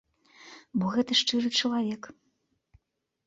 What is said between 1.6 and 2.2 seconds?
чалавек.